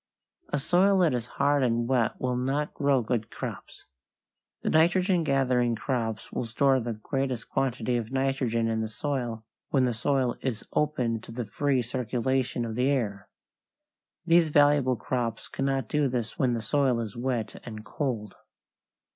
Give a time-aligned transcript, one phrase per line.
[0.49, 3.85] A soil that is hard and wet will not grow good crops.
[4.63, 9.83] The nitrogen gathering crops will store the greatest quantity of nitrogen in the soil when
[9.85, 13.29] the soil is open to the free circulation of the air.
[14.25, 18.33] These valuable crops cannot do this when the soil is wet and cold.